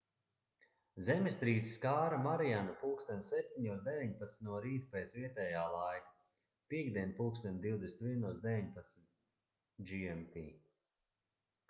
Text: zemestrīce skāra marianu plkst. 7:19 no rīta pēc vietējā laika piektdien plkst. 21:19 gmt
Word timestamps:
zemestrīce 1.07 1.73
skāra 1.73 2.17
marianu 2.27 2.73
plkst. 2.83 3.11
7:19 3.27 4.39
no 4.47 4.55
rīta 4.65 4.89
pēc 4.95 5.13
vietējā 5.19 5.61
laika 5.75 6.17
piektdien 6.73 7.13
plkst. 7.19 7.47
21:19 7.67 8.85
gmt 9.91 10.41